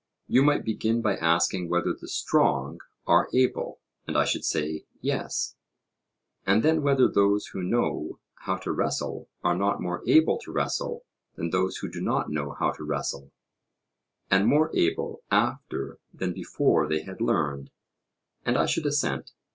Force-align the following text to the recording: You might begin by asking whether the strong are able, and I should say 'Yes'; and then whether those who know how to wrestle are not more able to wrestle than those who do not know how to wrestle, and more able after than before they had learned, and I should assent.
You 0.25 0.41
might 0.41 0.65
begin 0.65 1.03
by 1.03 1.15
asking 1.17 1.69
whether 1.69 1.93
the 1.93 2.07
strong 2.07 2.79
are 3.05 3.29
able, 3.35 3.79
and 4.07 4.17
I 4.17 4.25
should 4.25 4.43
say 4.43 4.87
'Yes'; 4.99 5.55
and 6.43 6.63
then 6.63 6.81
whether 6.81 7.07
those 7.07 7.49
who 7.49 7.61
know 7.61 8.17
how 8.33 8.55
to 8.57 8.71
wrestle 8.71 9.29
are 9.43 9.55
not 9.55 9.79
more 9.79 10.01
able 10.07 10.39
to 10.39 10.51
wrestle 10.51 11.05
than 11.35 11.51
those 11.51 11.77
who 11.77 11.87
do 11.87 12.01
not 12.01 12.31
know 12.31 12.53
how 12.53 12.71
to 12.71 12.83
wrestle, 12.83 13.31
and 14.31 14.47
more 14.47 14.75
able 14.75 15.21
after 15.29 15.99
than 16.11 16.33
before 16.33 16.87
they 16.89 17.03
had 17.03 17.21
learned, 17.21 17.69
and 18.43 18.57
I 18.57 18.65
should 18.65 18.87
assent. 18.87 19.33